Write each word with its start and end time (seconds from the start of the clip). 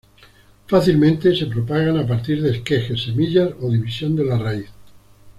Fácilmente 0.67 1.35
se 1.35 1.45
propagan 1.45 1.99
a 1.99 2.07
partir 2.07 2.41
de 2.41 2.49
esquejes, 2.49 3.03
semillas 3.03 3.53
o 3.61 3.69
división 3.69 4.15
de 4.15 4.25
la 4.25 4.39
raíz. 4.39 4.65